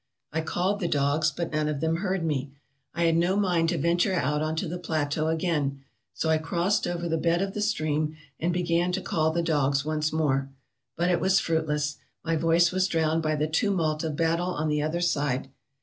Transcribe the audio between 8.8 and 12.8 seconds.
to call the dogs once more. But it was fruitless; my voice